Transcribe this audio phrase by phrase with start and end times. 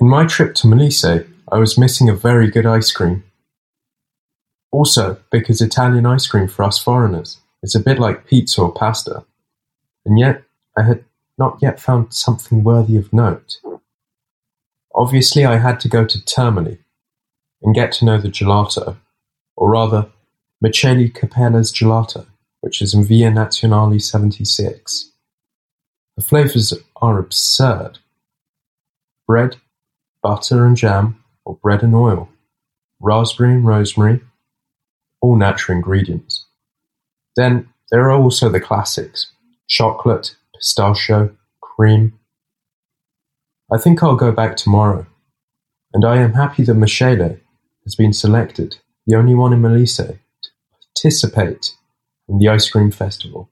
[0.00, 3.24] In my trip to Molise, I was missing a very good ice cream.
[4.70, 9.26] Also, because Italian ice cream for us foreigners is a bit like pizza or pasta,
[10.06, 10.44] and yet
[10.78, 11.04] I had
[11.36, 13.58] not yet found something worthy of note.
[14.94, 16.78] Obviously, I had to go to Termoli
[17.60, 18.96] and get to know the gelato,
[19.56, 20.08] or rather,
[20.62, 22.24] Michele Capella's Gelato,
[22.60, 25.12] which is in Via Nazionale 76.
[26.16, 27.98] The flavors are absurd.
[29.26, 29.56] Bread,
[30.22, 32.28] butter and jam, or bread and oil,
[33.00, 34.20] raspberry and rosemary,
[35.20, 36.46] all natural ingredients.
[37.36, 39.32] Then there are also the classics:
[39.68, 42.18] chocolate, pistachio, cream.
[43.72, 45.06] I think I'll go back tomorrow,
[45.92, 47.38] and I am happy that Michele
[47.84, 50.50] has been selected, the only one in Molise, to
[50.94, 51.74] participate
[52.28, 53.50] in the ice cream festival.